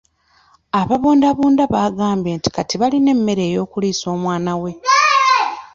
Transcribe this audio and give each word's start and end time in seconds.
Ababundabunda 0.79 1.63
baagambye 1.73 2.33
kati 2.55 2.75
alina 2.85 3.09
emmere 3.15 3.43
ey'okuliisa 3.47 4.05
omwana 4.15 4.53
we. 4.61 4.71